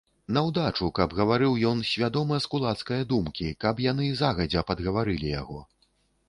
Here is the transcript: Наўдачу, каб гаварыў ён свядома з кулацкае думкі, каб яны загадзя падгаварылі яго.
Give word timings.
Наўдачу, 0.35 0.85
каб 0.99 1.11
гаварыў 1.19 1.59
ён 1.71 1.83
свядома 1.89 2.39
з 2.45 2.49
кулацкае 2.55 2.97
думкі, 3.13 3.51
каб 3.65 3.83
яны 3.91 4.09
загадзя 4.23 4.65
падгаварылі 4.71 5.29
яго. 5.41 5.63